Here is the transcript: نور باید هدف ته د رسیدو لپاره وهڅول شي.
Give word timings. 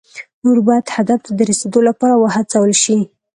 نور 0.43 0.57
باید 0.67 0.87
هدف 0.95 1.19
ته 1.25 1.31
د 1.37 1.39
رسیدو 1.49 1.79
لپاره 1.89 2.15
وهڅول 2.17 2.71
شي. 2.83 2.97